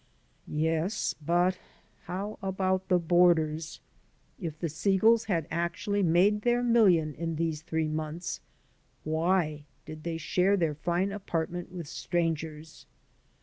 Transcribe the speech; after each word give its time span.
Yes, 0.47 1.13
but 1.23 1.59
how 2.05 2.39
about 2.41 2.87
the 2.87 2.97
boarders? 2.97 3.79
If 4.39 4.57
the 4.57 4.65
Segals 4.65 5.25
had 5.25 5.47
actually 5.51 6.01
made 6.01 6.41
their 6.41 6.63
million 6.63 7.13
in 7.13 7.35
these 7.35 7.61
three 7.61 7.87
months, 7.87 8.39
why 9.03 9.65
did 9.85 10.01
they 10.01 10.17
share 10.17 10.57
their 10.57 10.73
fine 10.73 11.11
apartment 11.11 11.71
with 11.71 11.87
strangers? 11.87 12.87